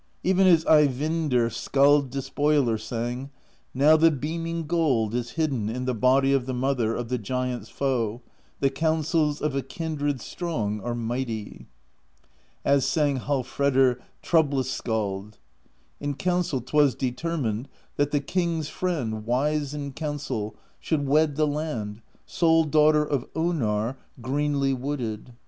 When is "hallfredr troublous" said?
13.19-14.71